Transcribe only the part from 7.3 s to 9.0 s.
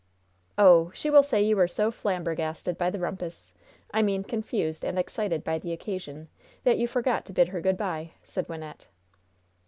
bid her good by," said Wynnette.